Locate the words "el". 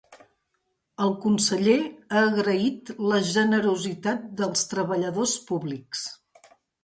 1.07-1.11